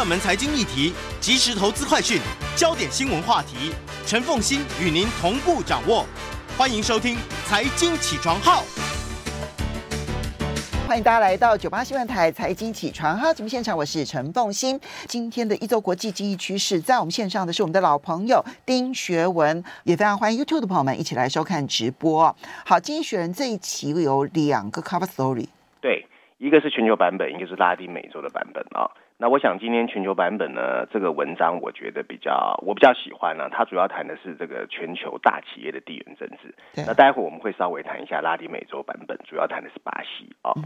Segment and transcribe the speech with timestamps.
[0.00, 2.18] 热门财经议题，即时投资快讯，
[2.56, 3.70] 焦点新闻话题，
[4.06, 6.06] 陈凤欣与您同步掌握。
[6.56, 8.62] 欢迎收听《财经起床号》。
[10.88, 14.80] 欢迎大家来到九八新闻台《财经起床号》节目现场，我是陈凤欣。
[15.06, 22.34] 今天的一周国际经济趋势，在我们线上的是我们的老朋友丁学文，也非常欢迎 YouTube 的朋友们一起来收看直播。
[22.64, 25.48] 好，《经济学人》这一期有两个 cover story，
[25.82, 26.06] 对，
[26.38, 28.88] 一个是全球版本，一个是拉丁美洲的版本啊。
[29.22, 33.50] 那我想今天全球版本呢，这个文章我觉得比较我比较喜欢呢、啊。
[33.52, 36.54] 它主要谈的是这个全球大企业的地缘政治。
[36.86, 40.64] 那待会我们会稍微谈一下拉丁美洲版本，主要谈的是巴西啊、哦。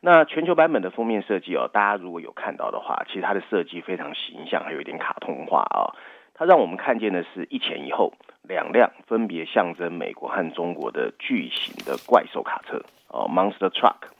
[0.00, 5.96] 那全球版本的封面设计哦，大家如果有看到的话，其实它的设计非常形象，还有一点卡通化啊、哦。
[6.34, 14.12] 它让我们看见的是一前一后两辆分别象征美国和中国的巨型的怪兽卡车哦，Monster Truck。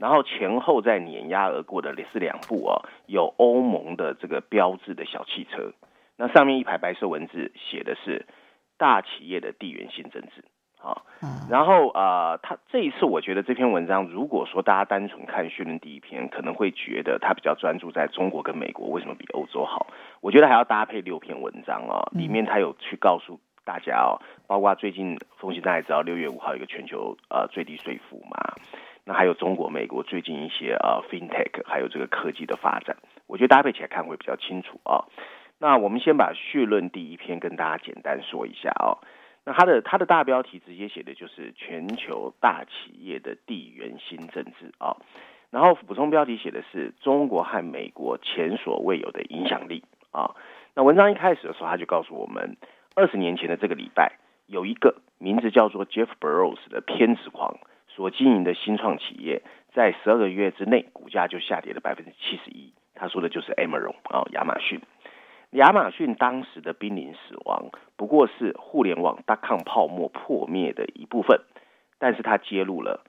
[0.00, 5.74] 然后前后再碾压而过的是两部哦，有欧盟的这个标志的小汽车。
[6.16, 8.26] 那上面一排白色文字写的是
[8.78, 10.44] 大企业的地缘性政治
[10.82, 11.02] 啊。
[11.50, 19.86] 然后啊、呃，他这一次我觉得这篇文章，如果说大家单纯看序论第一篇，可能会觉得他比较专注在中国跟美国为什么比欧洲好。
[20.22, 28.54] 我觉得还要搭配六篇文章哦，里面他有去告诉大家哦，包括最近风险大家也知道六月五号有一个全球呃最低税负嘛。
[29.10, 35.02] 那还有中国、美国最近一些呃 FinTech，还有这个科技的发展，我觉得搭配起来看会比较清楚啊。
[35.58, 39.02] 那我们先把序论第一篇跟大家简单说一下啊。
[39.44, 44.96] 那它的它的大标题直接写的就是全球大企业的地缘新政治啊。
[45.50, 49.82] 然后补充标题写的是中国和美国前所未有的影响力
[50.12, 50.36] 啊。
[50.76, 52.56] 那文章一开始的时候，他就告诉我们，
[52.94, 54.12] 二十年前的这个礼拜，
[54.46, 57.58] 有一个名字叫做 Jeff Bezos 的偏执狂。
[58.00, 59.42] 所经营的新创企业，
[59.74, 62.72] 在十二个月之内，股价就下跌了百分之七十一。
[62.94, 64.80] 他说的就是 Amazon 啊，亚马逊。
[65.50, 67.68] 亚马逊当时的濒临死亡，
[67.98, 71.42] 不过是互联网大抗泡沫破灭的一部分。
[71.98, 73.04] 但是他揭露了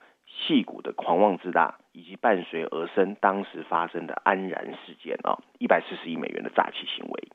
[0.46, 7.28] 矽谷的狂妄自大，以及伴随而生当时发生的安然事件啊，一百四十亿美元的诈欺行为。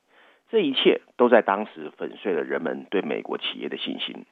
[0.52, 4.28] 这一切都在当时粉碎了人们对美国企业的信心。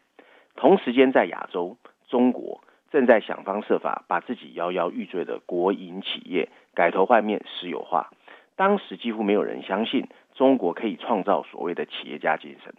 [0.56, 1.76] 同时间，在亚洲，
[2.08, 2.62] 中国。
[2.96, 8.10] 正在想方设法把自己摇摇欲坠的国营企业改头换面私有化。
[8.56, 12.74] 当时几乎没有人相信中国可以创造所谓的企业家精神。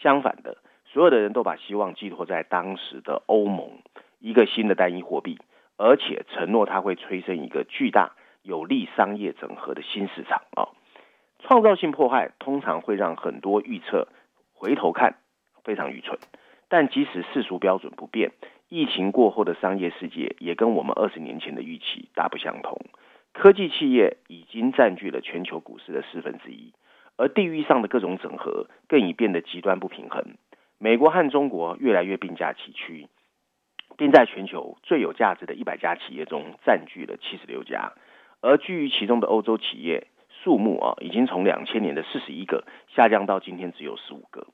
[0.00, 0.56] 相反的，
[0.86, 3.82] 所有的人都把希望寄托在当时的欧盟，
[4.18, 5.38] 一个新的单一货币，
[5.76, 10.72] 而且承诺它会催生一个巨大有利商业整合的新市场啊。
[11.40, 14.08] 创造性破坏通常会让很多预测
[14.54, 15.16] 回头看
[15.64, 16.18] 非常愚蠢，
[16.70, 18.32] 但即使世俗标准不变。
[18.70, 22.80] 疫情过后的商业世界也跟我们二十年前的预期大不相同。
[23.32, 26.72] 科技企业已经占据了全球股市的四分之一，
[27.16, 30.36] 而地域上的各种整合更已变得极端不平衡。
[30.78, 33.08] 美国和中国越来越并驾齐驱，
[33.96, 37.92] 并在全球最有价值的一百家企业中占据了七十六家，
[38.40, 40.06] 而居于其中的欧洲企业
[40.44, 42.64] 数目啊，已经从两千年的四十一个
[42.94, 44.46] 下降到今天只有十五个。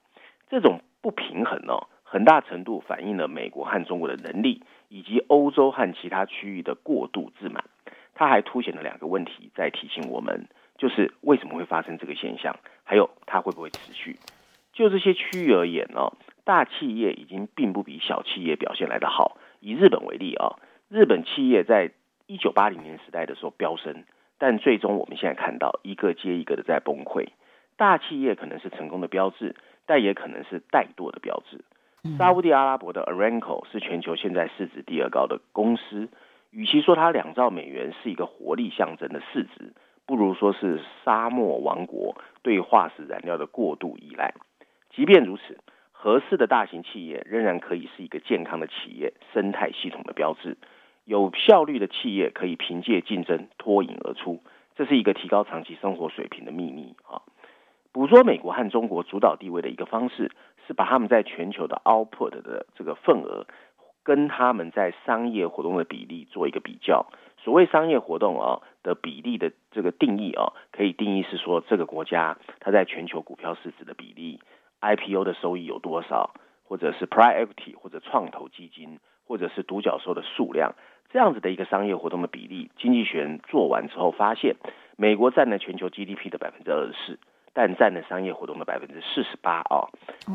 [0.49, 1.75] 这种不平衡呢？
[2.09, 7.65] 很大程度反映了美国和中国的能力，以及欧洲和其他区域的过度自满。
[8.15, 10.47] 它还凸显了两个问题，在提醒我们，
[10.79, 14.17] 就是为什么会发生这个现象，还有它会不会持续。
[14.73, 16.13] 就这些区域而言呢，
[16.45, 19.37] 大企业已经并不比小企业表现来得好。
[19.61, 20.57] 以日本为例啊，
[20.89, 21.91] 日本企业在
[22.27, 24.05] 一九八零年时代的时候飙升，
[24.39, 27.27] 但最终我们现在看到一个接一个的在崩溃。
[27.77, 31.65] 大企业可能是成功的标志，但也可能是怠惰的标志。
[32.19, 36.09] 沙乌地阿拉伯的 Aramco 是全球现在市值第二高的公司。
[36.51, 39.75] 与其说它两兆美元是一个活力象征的市值，
[40.07, 44.33] 不如说是沙漠王国对化石燃料的过度依赖。
[44.91, 45.59] 即便如此，
[45.93, 50.57] 合适的大型企业仍然可以是一个健康的企业生态系统的标志。
[51.05, 54.43] 有效率的企业可以凭借竞争脱颖而出，
[54.75, 57.21] 这是一个提高长期生活水平的秘密啊。
[57.93, 60.31] 捕捉美国和中国主导地位的一个方式，
[60.67, 63.47] 是把他们在全球的 output 的这个份额，
[64.03, 67.07] 跟他们在商业活动的比例做一个比较。
[67.39, 74.41] 所谓商业活动啊的比例的这个定义啊，可以定义是说这个国家它在全球股票市值的比例
[74.81, 76.35] ，IPO 的收益有多少，
[76.65, 80.75] 或者是 Private Equity 或者创投基金，或者是独角兽的数量，
[81.11, 82.71] 这样子的一个商业活动的比例。
[82.77, 84.57] 经济学人做完之后发现，
[84.97, 87.19] 美国占了全球 GDP 的百分之二十四，
[87.57, 89.89] 但占了商业活动的百分之四十八啊。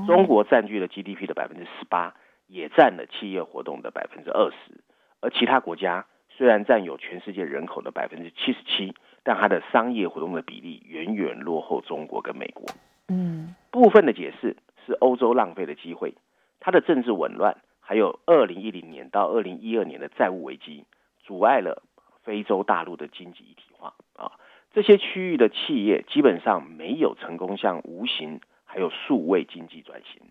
[0.07, 2.15] 中国占据了 GDP 的百分之十八，
[2.47, 4.81] 也占了企业活动的百分之二十，
[5.19, 6.07] 而其他国家。
[6.29, 12.65] 虽然占有全世界人口的百分之七十七，但它的商业活动的比例远远落后中国跟美国。
[13.09, 16.15] 嗯，部分的解释是欧洲浪费的机会，
[16.59, 20.85] 它的政治紊乱，还有二零一零年到二零一二年的债务危机，
[21.19, 21.83] 阻碍了
[22.24, 24.31] 非洲大陆的经济一体化啊。
[24.73, 30.21] 这些区域的企业基本上没有成功向无形还有数位经济转型。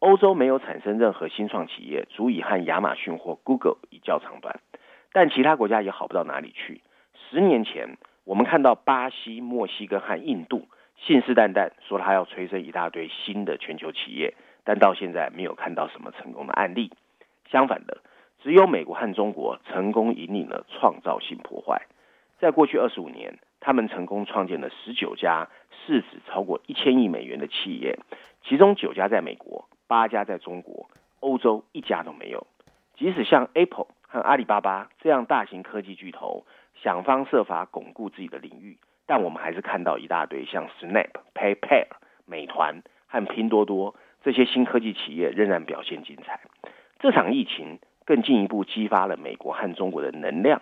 [0.00, 4.60] 欧洲没有产生任何新创企业，足以和亚马逊或 Google 一较长短。
[5.12, 6.82] 但其他国家也好不到哪里去。
[7.14, 14.34] 十年前，我们看到巴西、墨西哥和印度信誓旦旦说他要催生一大堆新的全球企业，
[14.64, 16.92] 但到现在没有看到什么成功的案例。
[17.50, 17.98] 相反的，
[18.42, 21.86] 只有美国和中国成功引领了创造性破坏。
[22.38, 25.48] 在过去二十五年，他们成功创建了十九家
[25.86, 27.98] 市值超过一千亿美元的企业，
[28.42, 30.88] 其中九家在美国，八家在中国，
[31.20, 32.46] 欧洲一家都没有。
[32.96, 33.86] 即使像 Apple。
[34.12, 36.44] 和阿里巴巴这样大型科技巨头
[36.82, 38.76] 想方设法巩固自己的领域，
[39.06, 41.86] 但我们还是看到一大堆像 Snap、PayPal、
[42.26, 46.40] 美团和拼多多这些新科技企业仍然表现精彩。
[46.98, 50.60] 这场疫情更进一步激发了美国和中国的能量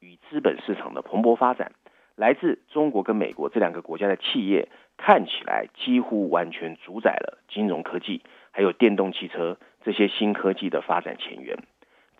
[0.00, 1.72] 与资本市场的蓬勃发展。
[2.20, 4.68] 来自中国跟美国这两个国家的企业
[4.98, 8.20] 看起来几乎完全主宰了金融科技
[8.50, 11.56] 还有电动汽车这些新科技的发展前沿。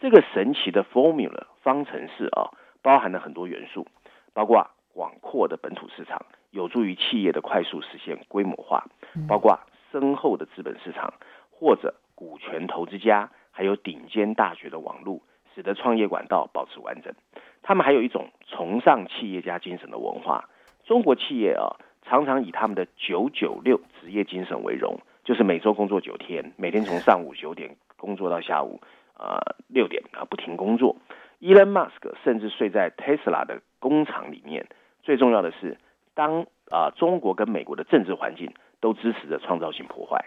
[0.01, 2.49] 这个神奇的 formula 方程式啊，
[2.81, 3.87] 包含了很多元素，
[4.33, 8.83] 包括广阔的本土市场，有助于企业的快速实现规模化；
[9.29, 9.61] 包括
[9.93, 11.13] 深厚的资本市场，
[11.51, 15.21] 或者股权投资家，还有顶尖大学的网络，
[15.55, 17.15] 使得创业管道保持完整。
[17.63, 20.49] 他们还有一种崇尚企业家精神的文化。
[20.85, 28.81] 中国企业啊，常常以他们的“九九六”职业精神为荣，就是每周工作九天，每天从上午九点工作到下午。
[29.23, 29.37] 呃，
[29.69, 30.97] 六点啊，不停工作。
[31.41, 34.67] 伊隆马斯克甚至睡在 Tesla 的工厂里面。
[35.03, 35.77] 最重要的是，
[36.15, 40.25] 当啊、中国跟美国的政治环境都支持着创造性破坏，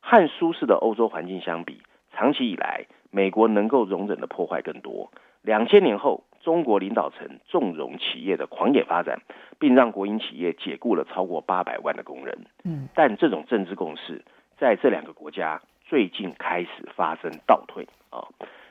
[0.00, 1.82] 和舒适的欧洲环境相比，
[2.16, 5.10] 长期以来，美国能够容忍的破坏更多。
[5.42, 9.20] 两千年后，中国领导层纵容企业的狂野发展，
[9.58, 12.38] 并让国营企业解雇了超过八百万的工人。
[12.64, 14.24] 嗯，但这种政治共识
[14.56, 15.60] 在这两个国家。
[15.86, 18.24] 最近开始发生倒退啊，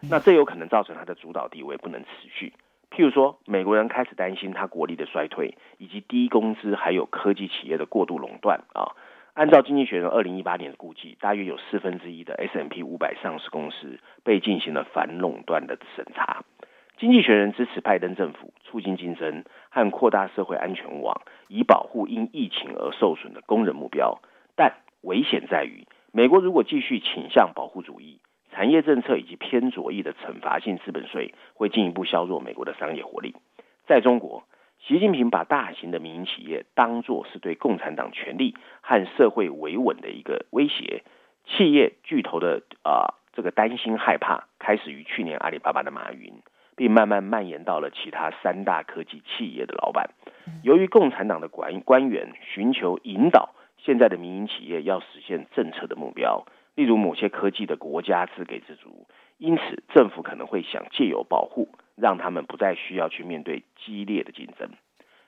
[0.10, 2.51] 那这有可能造成它的主导地位不能持续。
[2.90, 8.98] 譬如说，美国人开始担心它国力的衰退，以及低工资还有科技企业的过度垄断啊。
[9.35, 16.44] 按照经济学人二零一八年的估计，大约有四分之一的 S M P 五百上市公司被进行了反垄断的审查。
[16.97, 24.19] 经济学人支持拜登政府促进竞争和扩大社会安全网，以保护因疫情而受损的工人目标，
[24.56, 25.88] 但危险在于。
[26.12, 28.19] 美国如果继续倾向保护主义，
[28.51, 33.33] 产业政策以及偏左翼的惩罚性资本税，会进一步削弱美国的商业活力。
[33.88, 34.44] 在中国，
[34.85, 41.04] 习近平把大型的民营企业当作是对共产党权力和社会维稳的一个威胁。
[41.45, 46.33] 企业巨头的啊、呃，这个担心害怕，开始于去年阿里巴巴的马云，
[46.75, 50.09] 并慢慢蔓延到了其他三大科技企业的老板。
[50.63, 53.54] 由于共产党的官官员寻求引导。
[53.85, 59.06] 现在的民营企业要实现政策的目标，例如某些科技的国家自给自足，
[59.37, 64.69] 因此政府可能会想借由保护，让他们不再需要去面对激烈的竞争。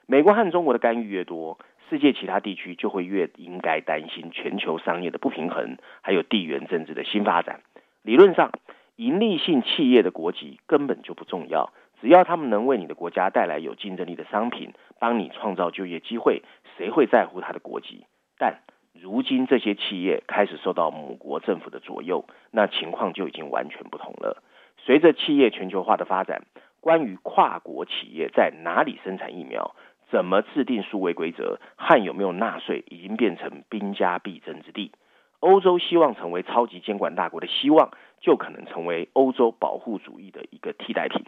[0.07, 1.57] 美国和中国的干预越多，
[1.89, 7.61] 世界其他地区就会越应该担心全球商业的不平衡，还有地缘政治的新发展。
[8.03, 8.51] 理论上，
[8.95, 16.43] 盈利性企业的国籍根本就不重要，只要他们能为你的国家带来有竞争力的商品，帮你创造就业机会，
[16.77, 18.05] 谁会在乎他的国籍？
[18.37, 18.59] 但
[18.93, 24.43] 如今这些企业开始受到母国政府的左右，那情况就已经完全不同了。
[24.85, 26.43] 随着企业全球化的发展，
[26.79, 29.75] 关于跨国企业在哪里生产疫苗、
[30.11, 34.91] 怎么制定数位规则和有没有纳税，已经变成兵家必争之地。
[35.39, 37.89] 欧洲希望成为超级监管大国的希望，
[38.21, 41.25] 就可能成为欧洲保护主义的一个替代品。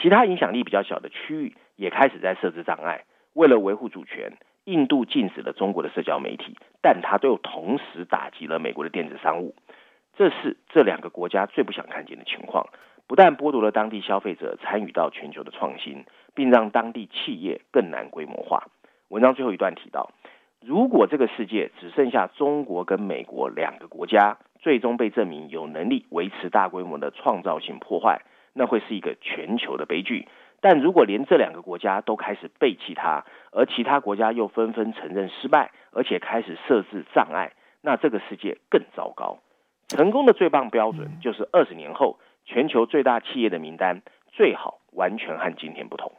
[0.00, 4.32] 其他影响力比较小的区域也开始在设置障碍，为了维护主权。
[4.66, 9.54] 印度禁止了中国的社交媒体，但它都有同时打击了美国的电子商务。
[10.16, 12.66] 这是这两个国家最不想看见的情况。
[13.06, 18.64] 不但剥夺了当地消费者参与到全球的创新，并让当地企业更难规模化。
[19.08, 20.10] 文章最后一段提到，
[20.62, 28.22] 如果这个世界只剩下中国跟美国两个国家，最终被证明有能力维持大规模的创造性破坏，
[28.54, 30.26] 那会是一个全球的悲剧。
[30.62, 37.52] 但如果连这两个国家都开始背弃它，而其他国家又纷纷承认失败，而且开始设置障碍，
[37.82, 39.40] 那这个世界更糟糕。
[39.88, 46.12] 成功的最棒标准就是二十年后全球最大企业的名单最好完全和今天不同。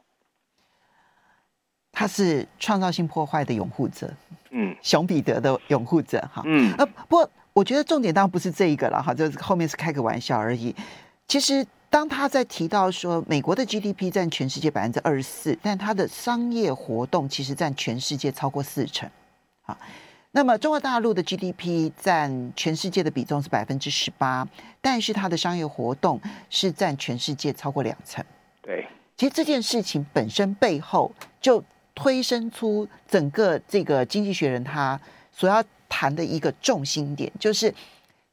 [1.92, 4.12] 他是创造性破坏的拥护者，
[4.52, 10.76] 嗯， 熊彼得的拥护者，哈，嗯，呃，不过我觉得重点当然不是这一个了，哈，就是后面是开个玩笑而已。
[11.28, 11.66] 其实。
[11.88, 19.10] 当他在提到说美国的 GDP 占全世界百分之二十四，但他的商业活动其实占全世界超过四成，
[19.62, 19.78] 啊，
[20.36, 24.46] 那么中国大陆的 GDP 占全世界的比重是百分之十八，
[24.82, 28.22] 但是它的商业活动是占全世界超过两成。
[28.62, 31.64] 对，其实这件事情本身背后就
[31.96, 35.00] 推生出整个这个经济学人他
[35.32, 37.74] 所要谈的一个重心点，就是。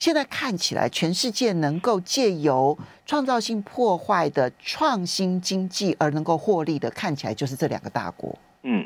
[0.01, 8.37] 现在看起来，全世界能够借由创造性破坏的创新经济而能够获利的，看起来就是这两个大国。
[8.65, 8.85] 嗯，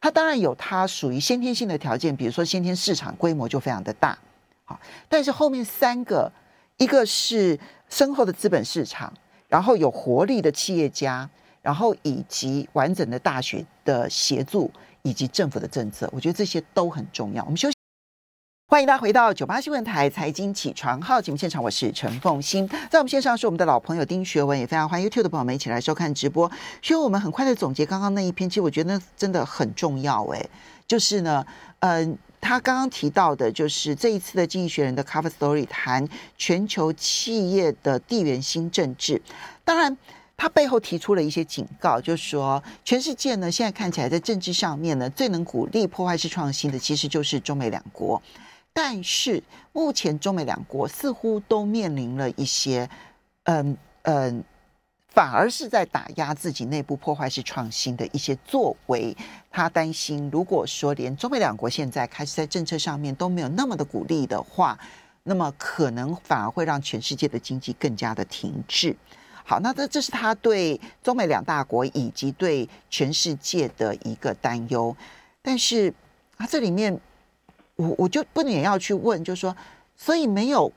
[0.00, 4.16] 它当然有它属于先天性的条件，比如说先天市场规模就非常的大，
[4.64, 4.78] 好，
[5.08, 6.30] 但是后面三个，
[6.76, 9.12] 一个是深厚的资本市场，
[9.48, 11.28] 然后有活力的企业家，
[11.62, 14.70] 然后以及完整的大学的协助，
[15.02, 17.42] 以及政府的政策，我觉得这些都很重要。
[17.44, 17.77] 我们休息。
[18.70, 26.46] 欢迎大家回到九八新闻台财经起床号节目现场，我是陈凤欣，在我们线上是我们的老朋友丁学文，也非常欢迎 YouTube 的朋友们一起来收看直播。
[26.82, 30.46] 所以我们很快的总结刚刚那一篇，其实我觉得真的很重要，哎，
[30.86, 31.42] 就是呢，
[31.80, 36.06] 嗯、他刚刚提到的，就是这一次的经济学人的 Cover Story 谈
[36.36, 39.22] 全球企业的地缘新政治，
[39.64, 39.96] 当然
[40.36, 48.20] 他背后提出了一些警告，就是说全世界呢现在看起来在政治上面呢最能鼓励破坏式创新的，其实就是中美两国。
[48.80, 49.42] 但是
[49.72, 52.88] 目前中美两国似乎都面临了一些，
[53.42, 54.44] 嗯嗯，
[55.08, 59.16] 反而是在打压自己内部破坏式创新的一些作为。
[59.50, 64.78] 他担心，如果说连中美两国现在开始在政策上面都没有那么的鼓励的话，
[65.24, 68.96] 那么可能反而会让全世界的经济更加的停滞。
[69.42, 74.96] 好，那这这是他对中美两大国以及对全世界的一个担忧。
[75.42, 75.92] 但是
[76.36, 77.00] 他这里面。
[77.78, 79.56] 我我就不免要去问，就是说，
[79.94, 80.70] 所以没有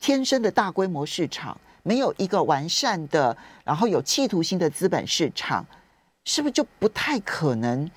[0.00, 5.64] 天生的大规模市场，没有一个完善的，然后有企图心的资本市场，
[6.24, 7.88] 是不是就不太可能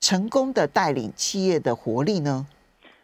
[0.00, 2.46] 成功的带领企业的活力呢？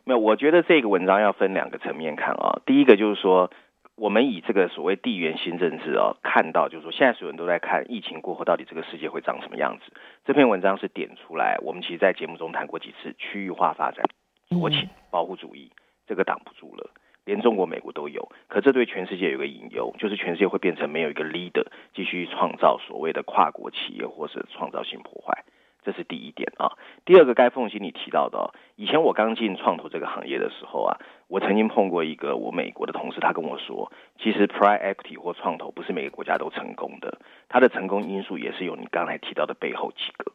[0.03, 2.61] 没有，我觉得这个文章要分两个层面看啊。
[2.67, 3.51] 第一个就是说，
[3.95, 9.93] 我们以这个所谓地缘新政治啊，看到就是说，现在所有人都在看疫情过后到底这个世界会长什么样子。
[10.27, 14.05] 这篇文章是点出来，我们其实在节目中谈过几次区域化发展。
[14.51, 15.71] 国情保护主义，
[16.07, 16.91] 这个挡不住了，
[17.25, 18.31] 连中国、美国都有。
[18.49, 25.45] 可这对全世界有个隐忧，就是全世界会变成没有一个 leader 继续创造所谓的跨国企业或是创造性破坏，
[25.83, 26.73] 这是第一点啊。
[27.05, 30.99] 第二个，该凤馨你提到的哦，以前我刚进创投这个行业的时候啊，
[31.29, 40.33] 我曾经碰过一个我美国的同事，他跟我说，其实 private equity 或创投不是每个国家都成功的，它的成功因素也是有你刚才提到的背后几个，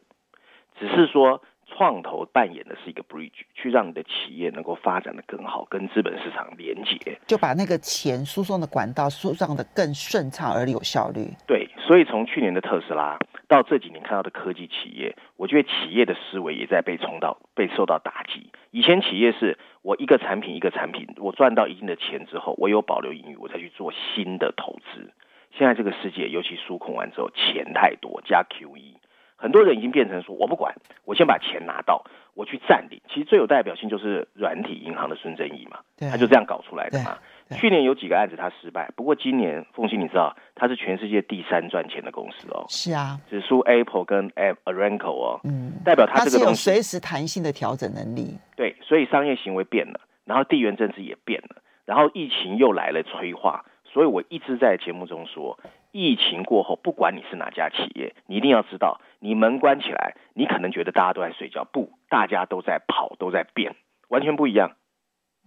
[0.78, 1.42] 只是说。
[1.70, 11.30] 创投扮演的是一个 bridge，去让你的企业能够发展的更好，跟资本市场连接，就把那个钱输送的管道输送的更顺畅而有效率。
[11.46, 18.50] 对，所以从去年的特斯拉到这几年看到的科技企业，我觉得企业的思维也在被冲到、被受到打击。
[18.70, 25.10] 以前企业是我一个产品一个产品，我赚到一定的钱之后，我有保留盈余，我再去做新的投资。
[25.56, 28.99] 现在这个世界，尤其输控完之后，钱太多加 QE。
[29.40, 30.74] 很多人已经变成说，我不管，
[31.06, 32.04] 我先把钱拿到，
[32.34, 33.00] 我去占领。
[33.08, 37.16] 其实最有代表性就是软体银行的孙正义嘛，他就这样搞出来的嘛。
[37.56, 42.64] 去年有几个案子他失败，不过今年凤馨你知道，他是全世界第三赚钱的公司哦。
[42.68, 45.40] 是啊，只输 Apple 跟 Aranco 哦。
[45.44, 48.38] 嗯，代表他这个东西有随时弹性的调整能力。
[48.54, 53.64] 对，所以商业行为变了，然后地缘政治也变了，然后疫情又来了催化。
[53.92, 55.58] 所以我一直在节目中说，
[55.90, 63.74] 疫情过后，不管你是哪家企业，你一定要知道，你门关起来，你可能觉得大家都在睡觉，不，大家都在跑，都在变，
[64.08, 64.76] 完全不一样。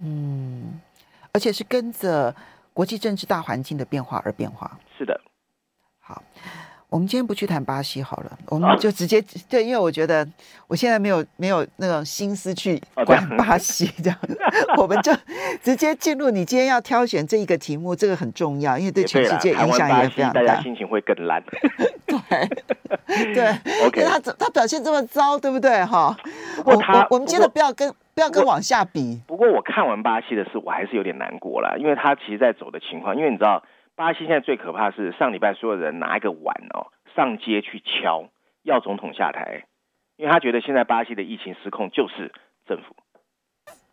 [0.02, 0.82] 嗯，
[1.34, 2.36] 而且是跟着
[2.74, 4.78] 国际政治大环境的变化而变化。
[4.98, 5.22] 是的。
[6.00, 6.22] 好，
[6.94, 10.24] 我们今天不去谈巴西好了，我们就直接、啊、对，因为我觉得
[10.68, 14.20] 我现在没有没有那种心思去管巴西这样，
[14.68, 15.12] 啊、 我们就
[15.64, 21.44] 直接进入你今天要挑选这一个题目，这个很重要，因为对全世界影响也非常大，大家心情会更烂。
[22.06, 22.20] 对
[23.34, 23.48] 对
[23.88, 25.84] ，OK，他他表现这么糟，对不对？
[25.86, 26.16] 哈，
[26.64, 29.20] 我我我们接着不要跟不要跟往下比。
[29.26, 33.64] 不过我看完巴西的事，我还是有点难过了，因为他其实在走的情况，因为你知道。
[33.96, 38.28] 巴西现在最可怕是上礼拜所有人拿一个碗哦上街去敲，
[38.64, 39.66] 要总统下台，
[40.18, 42.32] 因为他觉得现在巴西的疫情失控就是
[42.66, 42.96] 政府。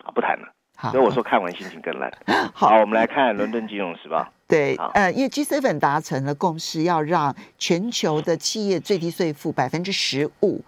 [0.02, 0.54] 好，不谈了。
[0.74, 2.10] 好，所以我说看完心情更烂。
[2.54, 4.26] 好，好，我们来看伦敦金融时报。
[4.48, 10.64] 对，呃，因为 G7 达成了共识，要让全球的企业最低税负百分之十五，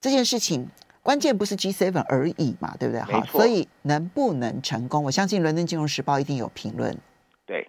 [0.00, 0.68] 这件事情
[1.02, 3.02] 关键不是 G7 而已嘛，对不对？
[3.02, 6.96] 好，所以能不能成功，我相信伦敦金融时报一定有评论。
[7.44, 7.68] 对。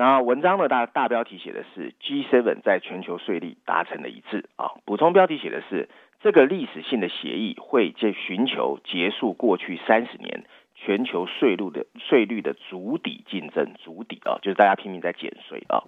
[0.00, 5.90] 那文章的大大标题写的是 G7 在全球税率达成了一致啊，补充标题写的是
[6.22, 15.84] 这个历史性的协议会借寻求结束过去三十年全球税率的税率的足底竞争，足底啊，就是大家拼命在减税啊。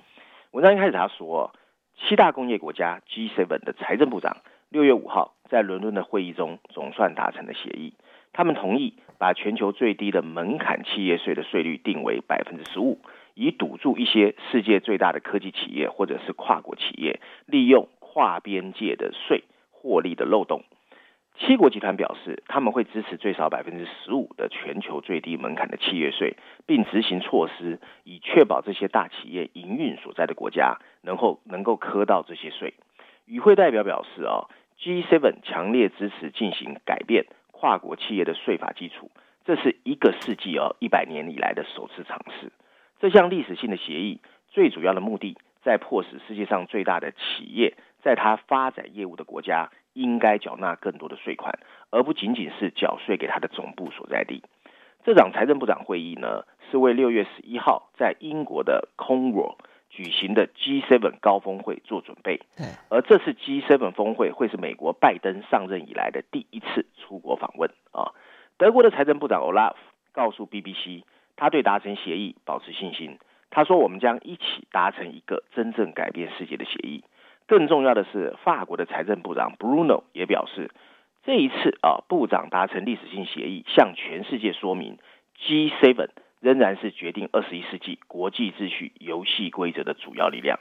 [0.51, 1.55] 文章一开始他说，
[1.97, 7.95] 七大工业国家 G7 的财政部长六月五号在伦敦的会议中总算达成了协议，
[8.35, 13.01] 他们同意把全球最低的门槛企业税的税率定为百分之十五。
[13.35, 20.63] 以堵住一些世界最大的科技企业或者是跨国企业利用跨边界的税获利的漏洞。
[21.39, 26.37] 七国集团表示，他们会支持最少百分之十五的全球最低门槛的企业税，
[26.67, 32.75] 并执行措施以确保这些大企业营运所在的国家能够能够磕到这些税。
[33.25, 39.11] 与会代表表示，哦，G7 强烈支持进行改变跨国企业的税法基础，
[39.47, 42.53] 这是一个世纪哦一百年以来的首次尝试。
[43.03, 51.59] 这项历史性的协议最主要的目的，在迫使世界上最大的企业在它发展业务的国家应该缴纳更多的税款，
[51.91, 54.45] 而不仅仅是缴税给它的总部所在地。
[55.05, 59.57] 这场财政部长会议呢，是为六月十一号在英国的 Cornwall
[59.91, 62.41] 举行的 G7 高峰会做准备。
[62.89, 68.15] 而这次 G7 峰会会是美国拜登上任以来的第一次出国访问啊。
[68.59, 69.75] 德国的财政部长 Olaf
[70.13, 71.03] 告诉 BBC。
[71.43, 73.19] 他对达成协议保持信心。
[73.51, 77.03] 他说：“我们将一起达成一个真正改变世界的协议。”
[77.49, 80.71] 更重要的是，法国的财政部长 Bruno 也表示，
[81.25, 84.99] 这一次啊，部长达成历史性协议，向全世界说明
[85.37, 90.61] G7 仍然是决定二十一世纪国际秩序游戏规则的主要力量。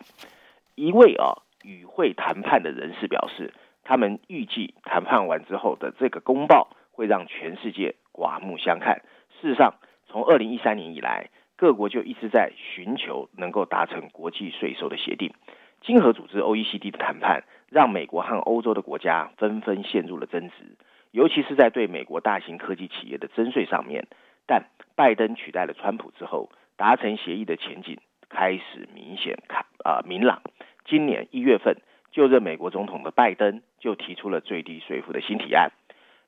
[0.73, 9.03] 一位啊与会谈判的人士表示，他们预计谈判完之后的这个公报会让全世界刮目相看。
[9.39, 9.75] 事实上，
[10.11, 15.33] 从二零一三年以来，各国就一直在寻求能够达成国际税收的协定。
[15.79, 20.75] 经合组织 OECD 的谈判让美国和欧洲的国家纷纷陷入了争执，
[21.11, 24.05] 尤其是在对美国大型科技企业的征税上面。
[24.45, 24.65] 但
[24.97, 27.97] 拜登取代了川普之后，达成协议的前景
[28.27, 30.41] 开始明显看啊明朗。
[30.83, 31.77] 今年一月份，
[32.11, 35.71] 就任美国总统的拜登就提出了最低税负的新提案。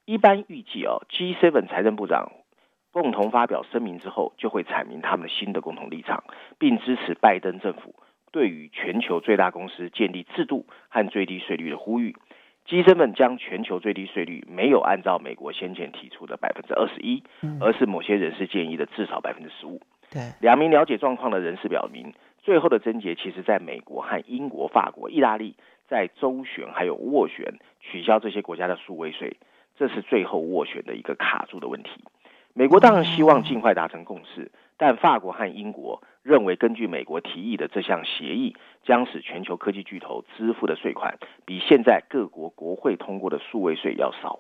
[0.06, 2.32] 一般预计哦，G7 财政部长。
[2.94, 6.24] 共同发表声明之后，就会阐明他们新的共同立场，
[6.60, 7.96] 并支持拜登政府
[8.32, 12.16] 对于全球最大公司建立制度和最低税率的呼吁。
[12.68, 17.24] G7 将全球最低税率没有按照美国先前提出的百分之二十一，
[17.60, 19.82] 而是某些人士建议的至少百分之十五。
[20.10, 25.56] 对，两名了解状况的人士表明，最后的症结其实在美国和英国、法国、意大利
[25.90, 29.36] 在周旋还有斡旋取消这些国家的数位税，
[29.76, 31.90] 这是最后斡旋的一个卡住的问题。
[32.56, 44.40] 美国当然希望尽快达成共识，但法国和英国认为，根据美国提议的这项协议，将使全球科技巨头支付的税款比现在各国国会通过的数位税要少。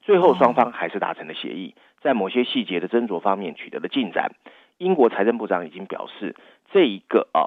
[0.00, 4.32] 最后，双方还是达成了协议，在某些细节的斟酌方面取得了进展。
[4.78, 6.34] 英国财政部长已经表示，
[6.72, 7.46] 这一个啊，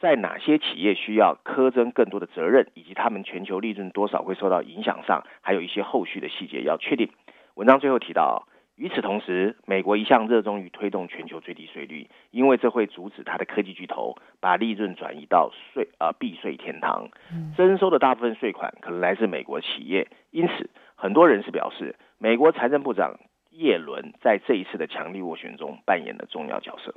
[0.00, 7.10] 在哪些企业需要苛征更多的责任，以及他们全球利润多少会受到影响上，还有一些后续的细节要确定。
[7.56, 8.48] 文章最后提到。
[8.76, 17.08] 与此同时，美国一向热衷于推动全球最低税率，因为这会阻止它的科技巨头把利润转移到税呃避税天堂。
[17.56, 26.94] 征收的大部分税款可能来自美国企业，因此很多人士表示，美国财政部长叶伦在这一次的强力斡旋中扮演了重要角色。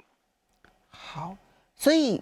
[0.89, 1.35] 好，
[1.75, 2.19] 所以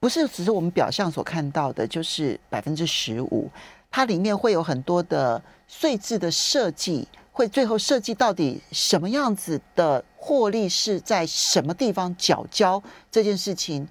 [0.00, 3.48] 不是只是我们表象所看到的，就是百分之十五，
[3.88, 7.06] 它里面会有很多的税制的设计。
[7.36, 13.86] 会最后设计到底什么样子的获利是在什么地方缴交这件事情，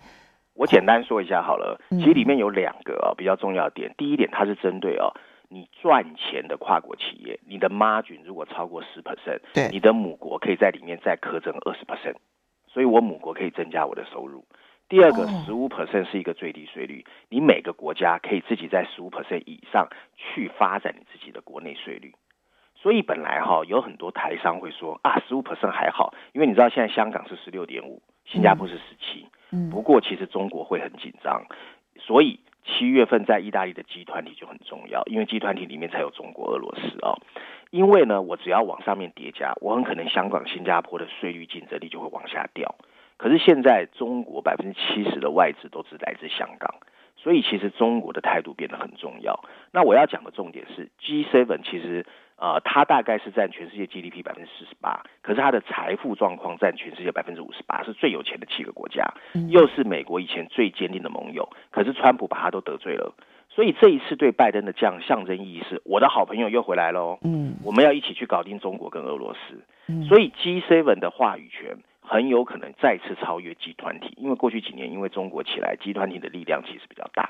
[0.56, 3.94] 我简单说一下好了，其实里面有两个啊、哦、比较重要的点。
[4.00, 5.14] 第一点，它是针对哦，
[5.48, 12.16] 你赚钱的跨国企业，你的 margin 如果超过十 percent，对，你的母国可以在里面再苛征二十 percent，
[12.68, 14.44] 所以我母国可以增加我的收入。
[14.90, 22.12] 第二个，十五 percent 是一个最低税率，你每个国家可以自己在十五 percent 以上去发展你自己的国内税率。
[22.86, 29.26] 所以本来哈有很多台商会说啊，十五 percent 还好，因为你知道现在香港是十六点五，新加坡是十七。
[29.72, 31.48] 不过其实中国会很紧张，
[31.98, 37.18] 所以七月份在意大利的集团体就很重要，因为集团体里面才有中国、俄罗斯哦。
[37.72, 42.76] 因为呢，我只要往上面叠加，我很可能香港、新加坡的税率竞争力就会往下掉。
[43.18, 46.76] 可是现在中国百分之七十的外资都是来自香港。
[47.16, 49.44] 所以其实中国的态度变得很重要。
[49.72, 52.06] 那我要讲的重点是，G7 其实
[52.38, 59.14] 呃，它大概是占全世界 GDP 百分之四十八，可是它的财富状况占全世界百分之五十八，是最有钱的七个国家，
[59.50, 61.50] 又是美国以前最坚定的盟友。
[61.72, 63.14] 可是川普把他都得罪了，
[63.50, 67.18] 所以这一次对拜登的这样象征意义是，我的好朋友又回来喽。
[67.24, 69.64] 嗯，我们要一起去搞定中国跟俄罗斯。
[70.08, 71.78] 所以 G7 的话语权。
[72.08, 77.30] 很有可能再次超越集团体，因为过去几年因为中国起来，集团体的力量其实比较大，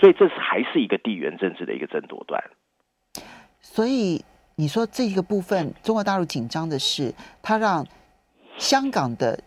[0.00, 2.42] 所以这是还是一个地缘政治的一个争夺段。
[3.60, 4.24] 所以
[4.56, 7.86] 你说这一个部分，中国大陆紧张的是，它让
[8.56, 9.38] 香港的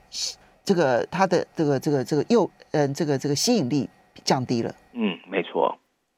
[0.63, 3.89] 这个它的这个这个这个又嗯这个这个吸引力
[4.23, 4.73] 降低了。
[4.93, 5.77] 嗯，没错，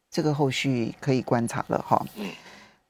[0.09, 1.99] 这个后续可以观察了哈。
[2.17, 2.25] 嗯，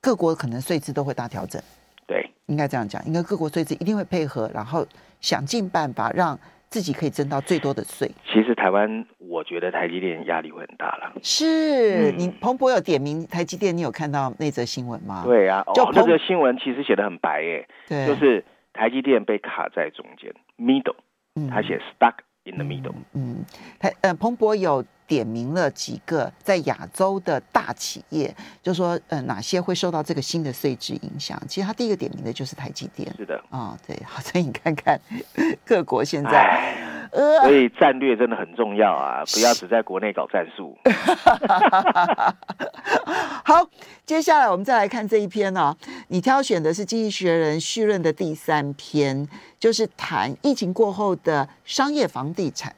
[0.01, 1.61] 各国可能税制都会大调整。
[2.07, 4.85] 对，应该这样讲，应该各国税制一定会配合，然后。
[5.19, 6.37] 想尽办法让
[6.69, 8.09] 自己可以增到最多的税。
[8.25, 11.13] 其实台湾，我觉得台积电压力会很大了。
[11.21, 15.23] 是、嗯、你彭博有点名台积电，你有看到那则新闻吗？
[15.25, 20.95] 对啊，就、哦、那个新闻其实写的很白耶，对，就是台积电被卡在中间，middle，
[21.49, 22.93] 他写 stuck in the middle。
[23.13, 23.45] 嗯，
[23.79, 24.83] 台呃彭博有。
[25.09, 31.41] 点名了几个在亚洲的大企业，就说呃哪些会受到这个新的税制影响？
[31.47, 33.11] 其实他第一个点名的就是台积电。
[33.17, 35.01] 是的，啊、哦，对，好，所以你看看
[35.65, 36.75] 各国现在，
[37.11, 40.77] 呃，所以战略真的很重要啊，不要只在国内搞战术。
[43.43, 43.67] 好，
[44.05, 45.75] 接下来我们再来看这一篇哦，
[46.09, 49.27] 你挑选的是《经济学人》绪论的第三篇，
[49.59, 52.75] 就是谈疫情过后的商业房地产。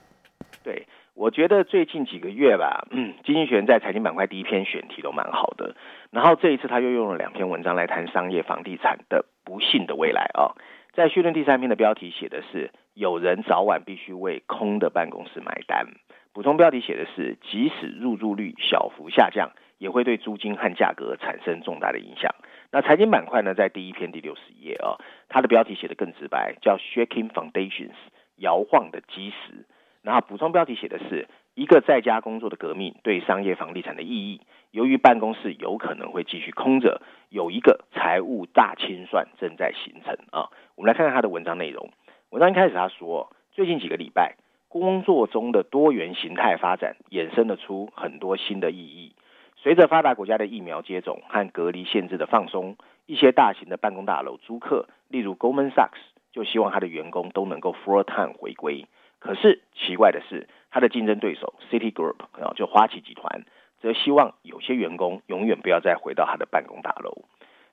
[0.63, 0.88] 对。
[1.22, 5.76] 我觉得最近几个月吧，嗯，经济学在财经板块第一篇选题都蛮好的。
[6.10, 10.58] 然后这一次他又用了两篇文章来谈商业房地产的不幸的未来啊。
[10.94, 15.86] 在序论第三篇的标题写的是“有人早晚必须为空的办公室买单”，
[16.34, 22.34] 补充标题写的是“即使入住率小幅下降，也会对租金和价格产生重大的影响”。
[22.74, 24.98] 那财经板块呢，在第一篇第六十页啊，
[25.30, 27.94] 它的标题写得更直白，叫 “Shaking Foundations”，
[28.38, 29.68] 摇晃的基石。
[30.04, 34.42] 然后补充标题写的是一个在家工作的革命对商业房地产的意义。
[34.72, 40.50] 由于办公室有可能会继续空着，有一个财务大清算正在形成啊。
[40.76, 41.92] 我们来看看他的文章内容。
[42.30, 44.38] 文章一开始他说，最近几个礼拜，
[44.70, 49.14] 工作中的多元形态发展衍生了出很多新的意义。
[49.58, 56.00] 随着发达国家的疫苗接种和隔离限制的放松，一些大型的办公大楼租客，例如 Goldman Sachs，
[56.32, 58.88] 就希望他的员工都能够 full time 回归。
[59.22, 63.46] 可是奇怪的是，他的竞争对手 Citigroup 啊，就花旗集团，
[63.80, 67.26] 则希望有些员工永远不要再回到他的办公大楼。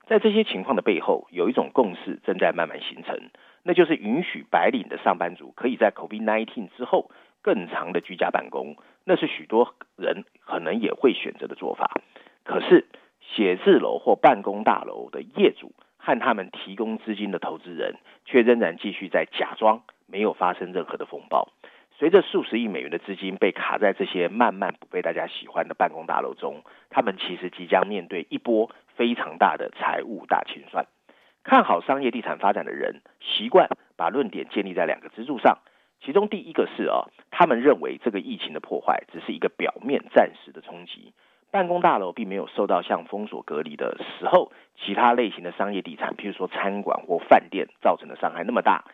[0.07, 3.29] 在这些情况的背后，有一种共识正在慢慢形成，
[3.63, 12.01] 那就是允许白领的上班族可以在 COVID-19 之后更长的居家办公，那是许多人可能也会选择的做法。
[12.43, 12.87] 可是
[13.21, 19.83] 写字楼或办公大楼的业主和他们提供资金的投资人，却仍然继续在假装。
[20.11, 21.49] 没有发生任何的风暴。
[21.97, 30.85] 随着数十亿美元的资金被卡在这些慢慢不被大家喜欢的办公大楼中，他们其实即将面对一波非常大的财务大清算。
[31.43, 33.67] 看好商业地产发展的人习惯
[33.97, 35.57] 把论点建立在两个支柱上，
[36.01, 41.11] 其中第一个是啊，他们认为这个疫情的破坏只是一个表面暂时的冲击，
[41.51, 48.85] 办公大楼并没有受到像封锁隔离的时候其他类型的商业地产，譬如说餐馆或饭店造成的伤害那么大。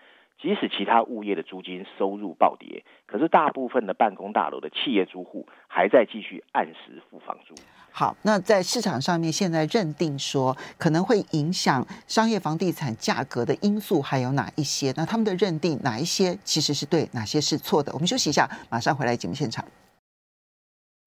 [0.42, 7.56] 即使其他物业的租金收入暴跌，可是大部分的办公大楼的企业租户还在继续按时付房租。
[7.92, 14.94] 好，那在市场上面现在认定说可能会影响商业房地产价格的因素还有哪一些？
[14.98, 17.92] 那他们的认定哪一些其实是对，哪些是错的？
[17.94, 19.66] 我们休息一下，马上回来节目现场。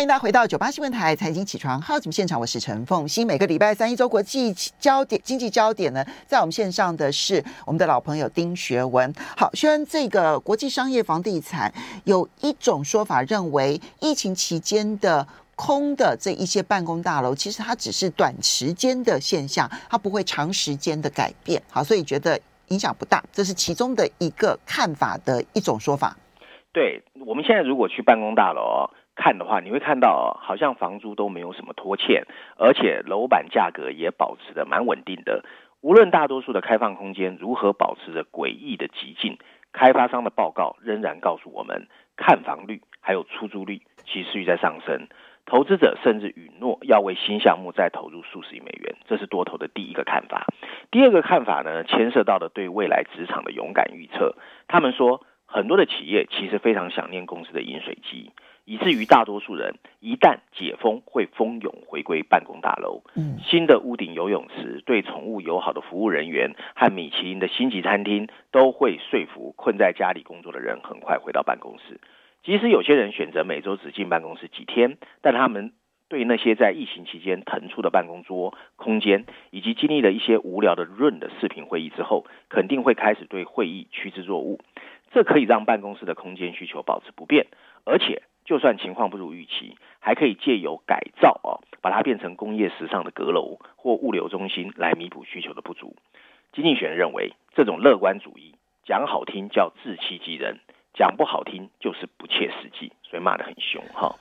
[0.01, 3.27] 欢迎大家回到九八新闻台财经起床号节目现场，我是陈凤馨。
[3.27, 9.13] 每个礼拜三一周国际焦点、经济焦点呢，在我们线上的是我们的老朋友丁学文。
[9.37, 21.61] 好，虽然这个国际商业房地产有一种说法认为，疫情期间的空的这一些办公大楼，其实它只是短时间的现象，它不会长时间的改变。
[21.73, 26.17] 好，所以觉得影响不大，这是其中的一个看法的一种说法。
[26.73, 28.89] 对，我们现在如果去办公大楼。
[29.19, 32.23] 看的话，你会看到好像房租都没有什么拖欠，
[32.57, 35.45] 而且楼板价格也保持得蛮稳定的。
[35.81, 39.37] 无论大多数的开放空间如何保持着诡异的极静，
[39.73, 45.09] 开发商的报告仍然告诉我们，看房率还有出租率其实在上升。
[45.47, 50.47] 投资者甚至允诺要为新项目再投入数十亿美元，这是多头的第一个看法。
[50.91, 54.37] 第二个看法呢，牵涉到的对未来职场的勇敢预测。
[54.69, 58.31] 他们说，很多的企业其实非常想念公司的饮水机。
[58.69, 63.03] 以至于大多数人一旦解封，会蜂拥回归办公大楼。
[63.17, 71.99] 嗯，新的屋顶游泳池、对宠物友好的服务人员和米其林的星级餐厅，都会说服困在家里工作的人很快回到办公室。
[72.43, 75.73] 即使有些人选择每周只进办公室几天，但他们
[76.11, 84.59] 对那些在疫情期间腾出的办公桌空间，以及经历了一些无聊的 Zoom 的视频会议之后，肯定会开始对会议趋之若鹜。
[85.11, 87.47] 这可以让办公室的空间需求保持不变，
[87.85, 88.21] 而且。
[88.49, 95.95] 就算情况不如预期，还可以借由改造啊，把它变成工业时尚的阁楼或物流中心来弥补需求的不足。
[96.55, 98.55] 经济学人认为，这种乐观主义
[98.87, 100.61] 讲好听叫自欺欺人，
[100.95, 104.17] 讲不好听就是不切实际，所以骂得很凶哈。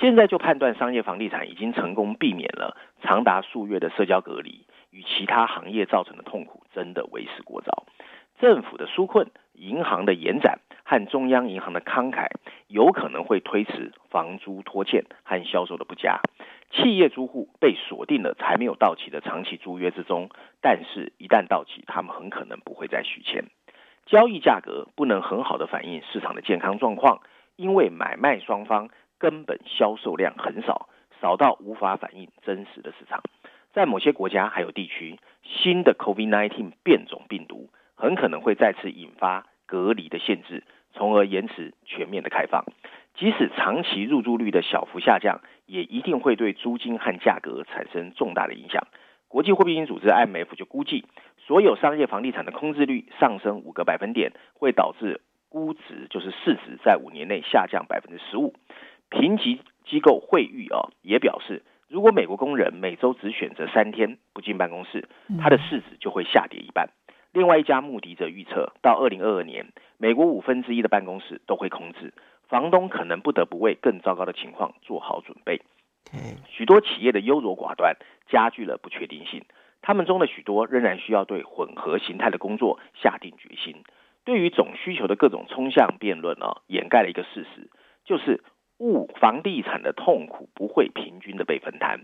[0.00, 7.86] 现在就判断商业房地产已经成功避免了长达数月的社交隔离与其他行业造成的痛苦，真的为时过早。
[8.40, 12.28] 政府的纾困、银行的延展和中央银行的慷慨，
[12.66, 16.20] 有可能会推迟房租拖欠和销售的不佳。
[16.70, 20.30] 企业租户被锁定了才没有到期的长期租约之中，
[20.62, 23.44] 但是，一旦到期，他们很可能不会再续签。
[24.06, 27.20] 交易价格不能很好的反映市场的健康状况，
[27.56, 30.88] 因为买卖双方根本销售量很少，
[31.20, 33.20] 少到无法反映真实的市场。
[33.74, 37.68] 在某些国家还有地区，新的 COVID-19 变种病毒。
[37.94, 42.64] 很可能会再次引发隔离的限制，从而延迟全面的开放。
[43.14, 48.88] 即使长期入住率的小幅下降，也一定会对租金和价格产生重大的影响。
[49.28, 51.04] 国际货币基金组织 IMF 就估计，
[51.38, 58.54] 所有商业房地产的空置率上升五个百分点，会导致估值就是市值在五年内下降百分之十五。
[59.08, 65.08] 评级机构惠誉啊也表示，如果美国工人每周只选择三天不进办公室，
[65.40, 66.88] 它的市值就会下跌一半。
[67.32, 72.12] 另外一家穆迪则预测，到二零二二年，美国五分之一的办公室都会空置，
[72.48, 75.60] 房东可能不得不为更糟糕的情况做好准备。
[76.48, 77.96] 许多企业的优柔寡断
[78.28, 79.44] 加剧了不确定性，
[79.80, 83.84] 他们中的许多仍然需要对混合形态的工作下定决心。
[84.24, 87.70] 对于总需求的各种冲向辩论啊，掩盖了一个事实，
[88.04, 88.42] 就是
[88.78, 92.00] 物房地产的痛苦不会平均的被分摊。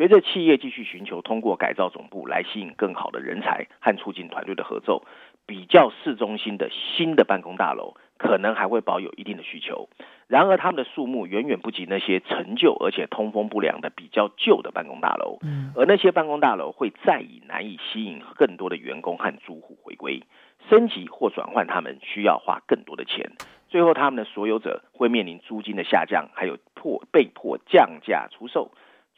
[0.00, 5.04] 随着企业继续寻求通过改造总部来吸引更好的人才和促进团队的合作，
[5.44, 9.90] 比较市中心的新的办公大楼可能还会保有一定的需求。
[10.26, 15.38] 然而，他们的数目远远不及那些陈旧而且通风不良的比较旧的办公大楼。
[15.76, 20.22] 而那些办公大楼会再以难以吸引更多的员工和租户回归，
[20.70, 23.32] 升级或转换他们需要花更多的钱。
[23.68, 28.70] 最后，他们的所有者会面临租金的下降，还有迫被迫降价出售。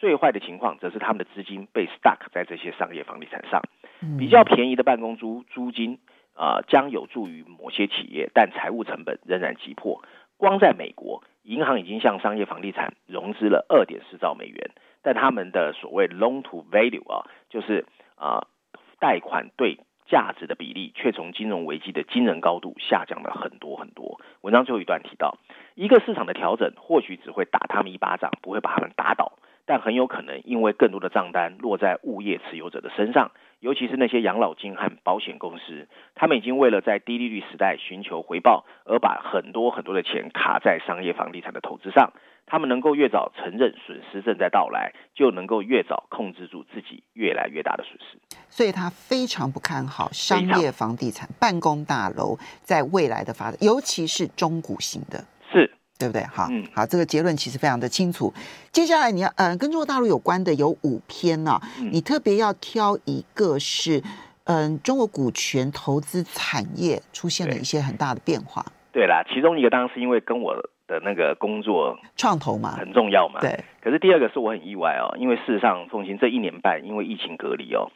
[0.03, 3.63] 最坏的情况，则是他们的资金被 stuck 在这些商业房地产上。
[4.19, 6.01] 比较便宜的办公租租金，
[6.35, 10.03] 啊、呃，将有助于某些企业，但财务成本仍然急迫。
[10.37, 17.87] 光在美国，银行已经向商业房地产融资了二点四兆美元，但他们的所谓 loan to value 啊，就是
[18.17, 18.49] 啊，
[18.99, 24.21] 贷款对价值的比例，却从金融危机的惊人高度下降了很多很多。
[24.41, 25.39] 文章最后一段提到，
[25.77, 29.35] 一个市场的调整，或许只会打他们一巴掌，不会把他们打倒。
[29.65, 42.13] 但很有可能因为更多的账单落在物业持有者的身上，尤其是那些养老金和保险公司，他们已经为了在低利率时代寻求回报，而把很多很多的钱卡在商业房地产的投资上。
[42.45, 48.19] 他们能够越早承认损失正在到来，就能够越早控制住自己越来越大的损失。
[48.49, 55.25] 所以他非常不看好商业房地产办公大楼在未来的发展，尤其是中古型的。
[55.53, 55.71] 是。
[56.03, 56.23] 对不对？
[56.25, 58.33] 好，好，这个结论其实非常的清楚。
[58.73, 61.63] 接下来你要，嗯、呃，跟中国大陆有关的有五篇呢、啊，
[61.93, 64.03] 你特别要挑一个是，
[64.45, 68.65] 嗯、呃，中国股权投资产业出现了一些很大的变化。
[68.93, 70.55] 对啦，其中一个当然是因为跟我
[70.87, 73.41] 的那个工作创投嘛，很重要嘛。
[73.41, 73.65] 对。
[73.81, 77.91] 可是第二个是我很意外哦，因为事实上，凤琴这一年半因为疫情隔离哦，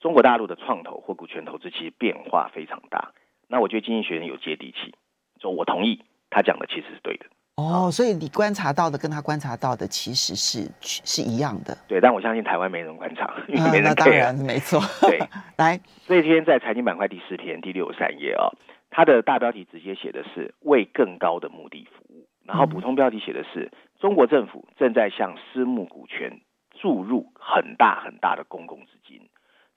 [0.00, 3.12] 中国大陆的创投或股权投资其实变化非常大。
[3.46, 4.94] 那我觉得经济学人有接地气，
[5.40, 7.26] 说我同意他讲的其实是对的。
[7.60, 11.76] 哦，所以你观察到的跟他观察到的其实是是一样的。
[11.86, 14.80] 对，但我相信台湾没人观察，因为没人、啊、那当然没错。
[15.06, 15.18] 对，
[15.56, 18.54] 来，这一天在财经板块第四篇第六十三页哦，
[18.90, 26.40] 它的大标题直接写的是为更高的目的服务，然后补充标题写的是、嗯、中国政府正在向私募股权
[26.80, 29.28] 注入很大很大的公共资金。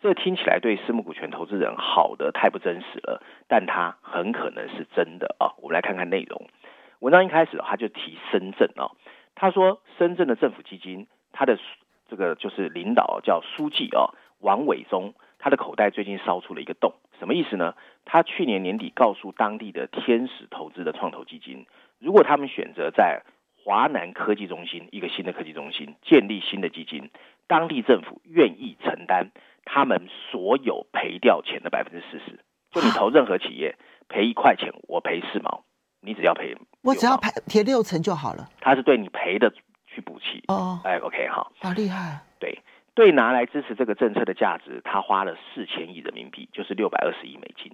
[0.02, 5.56] 这听起来对私募股权投资人好的太不真实了，但它很可能是真的啊、哦！
[5.62, 6.46] 我们来看看内容。
[7.04, 8.96] 文章一开始他就提深圳哦，
[9.36, 11.60] 他说深圳的政府基金，他的
[12.10, 17.76] 这个就是领导叫书记哦，王伟忠，他的口袋最近烧出了一个洞，什么意思呢？
[18.06, 21.66] 他去年年底告诉当地的天使投资的创投基金，
[22.00, 23.24] 如果他们选择在
[23.66, 27.10] 华南科技中心一个新的科技中心建立新的基金，
[27.48, 29.32] 当地政府愿意承担
[29.66, 32.40] 他们所有赔掉钱的百分之四十，
[32.72, 33.76] 就你投任何企业
[34.08, 35.66] 赔一块钱，我赔四毛。
[36.06, 38.50] 你只要赔，我只要赔赔六成就好了。
[38.60, 39.52] 他是对你赔的
[39.88, 40.80] 去补齐哦。
[40.84, 42.20] 哎，OK，好，好厉害。
[42.40, 42.60] 对
[42.94, 47.72] 对，拿来支持这个政策的价值，他花了四千亿人民币，就是六百二十亿美金。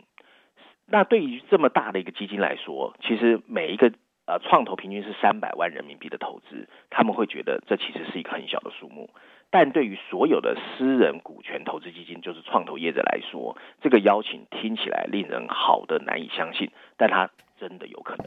[0.86, 3.92] 那对于这么大的一个基金来说，其实每一个
[4.26, 9.10] 呃创投平均是三百万人民币的投资，他们会觉得这其实是一个很小的数目。
[9.52, 18.26] 但对于所有的私人股权投资基金，就是创投业者来说，这个邀请听起来令人好的难以相信，但它真的有可能。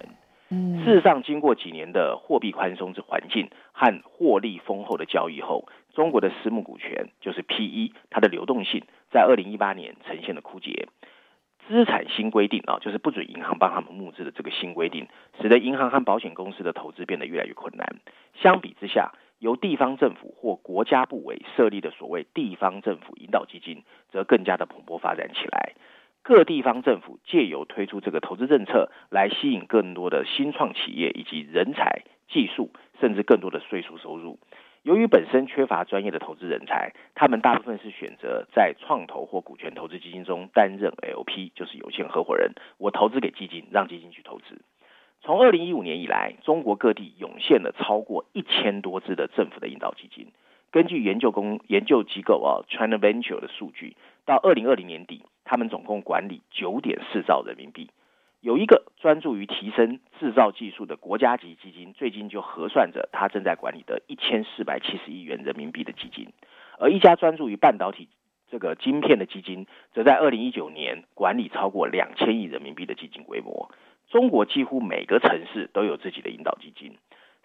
[0.50, 10.88] 嗯，事实上，经过几年的货币宽松之环境和获利丰厚的交易后，中国的私募股权就是 PE，它的流动性在二零一八年呈现了枯竭。
[11.66, 15.08] 资产新规定啊，就是不准银行帮他们募资的这个新规定，
[15.40, 17.86] 使得银行和保险公司的投资变得越来越困难。
[18.34, 25.72] 相比之下，由地方政府或国家部委设立的所谓地方政府引导基金，则更加的蓬勃发展起来。
[26.22, 34.38] 各地方政府借由推出这个投资政策，来吸引更多的新创企业以及人才、技术，甚至更多的税收收入。
[34.84, 42.52] 由于本身缺乏专业的投资人才，他们大部分是选择在创投或股权投资基金中担任 LP，就是有限合伙人。
[42.78, 44.60] 我投资给基金，让基金去投资。
[45.20, 50.32] 从二零一五年以来，中国各地涌现了超过一千多支的政府的引导基金。
[50.72, 57.90] 根据研究公研究机构啊 China Venture 的数据，到二零二零年底，他们总共管理九点四兆人民币。
[58.40, 66.28] 有一个专注于提升制造技术的国家级基金，最近就核算着他正在管理的一千四百七十亿元人民币的基金。
[66.78, 68.08] 而一家专注于半导体
[68.50, 73.70] 这个晶片的基金，则在二零一九年管理超过两千亿人民币的基金规模。
[74.08, 76.98] 中国几乎每个城市都有自己的引导基金。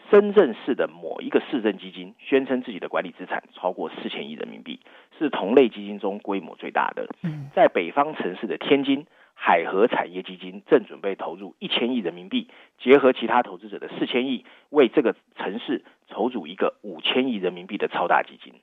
[0.09, 4.79] 深圳市的某一个市政基金宣称自己的管理资产超过四千亿人民币，
[5.17, 7.07] 是同类基金中规模最大的。
[7.53, 18.53] 在北方城市的天津，海河产业基金正准备投入一千亿人民币，结合其他投资者的四千亿，为这个城市筹组一个五千亿人民币的超大基金。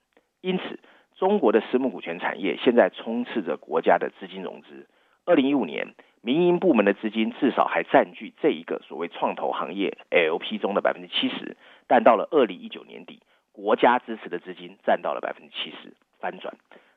[0.40, 0.80] 因此，
[1.16, 4.86] 中国的私募股权产业现在充斥着国家的资金融资。
[5.26, 13.20] 二零一五年，民营部门的资金至少还占据这一个所谓创投行业 LP 中的百分之七十，但到了二零一九年底，
[13.52, 16.54] 国家支持的资金占到了百分之七十，翻转。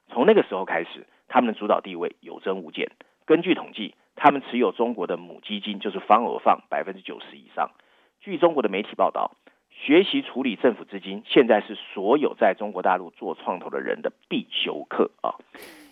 [0.08, 2.90] 从那个时候开始，他们的主导地位有增无减。
[3.26, 7.72] 根据统计，他们持有中国的母基金，就是方额放百分之九十以上。
[8.22, 9.36] 据中国的媒体报道，
[9.70, 15.36] 学习处理政府资金，现在是所有在中国大陆做创投的人的必修课啊。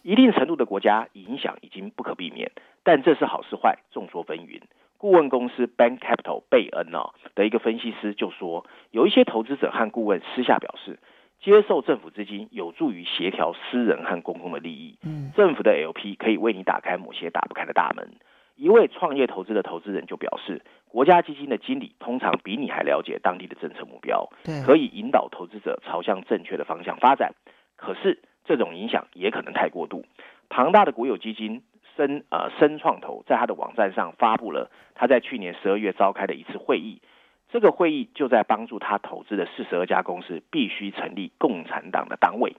[0.03, 2.51] 一定程度的国家影响已经不可避免，
[2.85, 4.61] 但这是好是坏，众说纷纭。
[4.97, 10.99] 顾问公司 Bank Capital 贝恩哦的一个分析师就说，有一些投资者和顾问私下表示，
[11.41, 14.97] 接受政府资金有助于协调私人和公共的利益。
[15.03, 18.07] 嗯，政府的 LP 可以为你打开某些打不开的大门。
[18.55, 24.29] 一位创业投资的投资人就表示，国家基金的经理通常比你还了解当地的政策目标，
[24.65, 27.33] 可以引导投资者朝向正确的方向发展。
[27.75, 28.21] 可是。
[28.47, 30.05] 这种影响也可能太过度。
[30.49, 31.63] 庞大的国有基金
[31.95, 37.01] 深呃深创投在他的网站上发布了他在去年十二月召开的一次会议。
[37.49, 42.55] 这个会议就在帮助他投资的四十二家公司必须成立共产党的党委，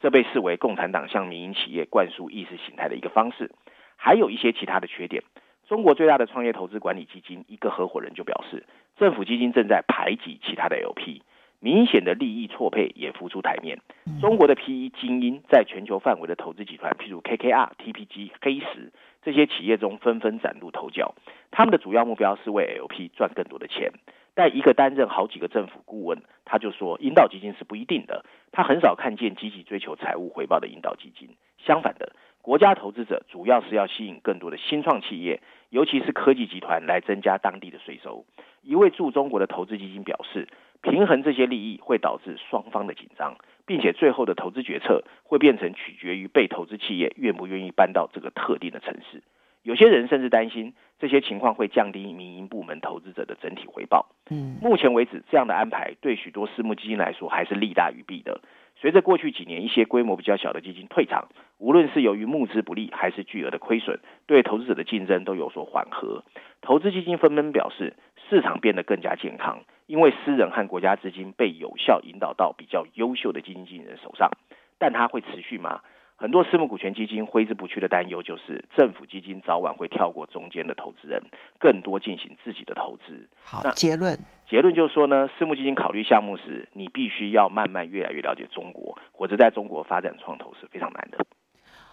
[0.00, 3.50] 这被视为共产党向民营企业灌输意识形态的一个方式。
[3.96, 5.22] 还有一些其他的缺点。
[5.66, 8.66] 中国最大的创业投资管理基金一个合伙人就表示，
[8.98, 11.22] 政府基金正在排挤其他的 LP。
[11.64, 13.78] 明显的利益错配也浮出台面。
[14.20, 18.92] 中国的 PE 精英在全球范围的投资集团，譬如 KKR、TPG、黑石
[19.22, 21.14] 这些企业中纷纷崭露头角。
[21.50, 23.90] 他们的主要目标是为 LP 赚更多的钱。
[24.34, 28.26] 但一个担任好几个政府顾问，他就说引导基金是不一定的。
[28.52, 31.30] 他很少看见积极追求财务回报的引导基金。
[31.56, 32.12] 相反的，
[32.42, 35.40] 国家投资者主要是要吸引更多的新创企业，
[35.70, 38.26] 尤其是科技集团来增加当地的税收。
[38.60, 40.48] 一位驻中国的投资基金表示，
[40.92, 49.22] 平衡这些利益会导致双方的紧张，并且最后的投资决策会变成取决于被投资企业愿不愿意搬到这个特定的城市。
[49.62, 54.06] 有些人甚至担心这些情况会降低民营部门投资者的整体回报。
[54.30, 58.42] 嗯，目前为止，这样的安排对许多私募基金来说还是利大于弊的。
[58.76, 66.24] 随着过去几年一些规模比较小的基金退场，无论是由于募资不利，还是巨额的亏损，对投资者的竞争都有所缓和。
[66.60, 67.96] 投资基金纷纷表示，
[68.28, 74.30] 市场变得更加健康，因为私人和国家资金被有效引导到比较优秀的基金经理人手上。
[74.76, 75.80] 但它会持续吗？
[76.16, 81.22] 很多私募股权基金挥之不去的担忧就是，政府基金早晚会跳过中间的投资人，
[81.58, 83.28] 更多进行自己的投资。
[83.42, 84.18] 好，那结论
[84.48, 91.24] 结论就是说呢，私募基金考虑项目时，你必须要慢慢越来越了解中国，或者在中国发展创投是非常难的。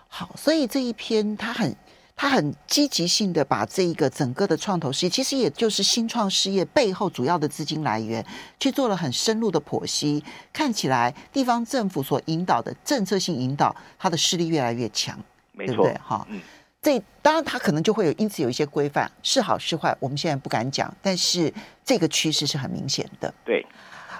[0.09, 1.75] 好，所以这一篇它很。
[2.21, 8.23] 他很积极性的把这一个整个的创投事业，其实也就是新创事业背后主要的资金来源，
[8.59, 10.23] 去做了很深入的剖析。
[10.53, 15.17] 看起来地方政府所引导的政策性引导，它的势力越来越强，
[15.53, 15.93] 没错，对不对？
[15.97, 16.39] 哈，嗯，
[16.79, 21.51] 这当然它可能就会有因此有一些规范，是好是坏，我们现在不敢讲，但是
[21.83, 23.65] 这个趋势是很明显的，对。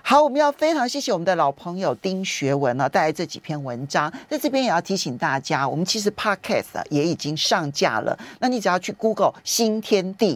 [0.03, 4.11] 好，我们要非常谢谢我们的老朋友丁学文呢，带来这几篇文章。
[4.29, 8.17] 在这边也要提醒大家，我们其实 Podcast 也已经上架了。
[8.39, 10.29] 那你只要去 Google 新天地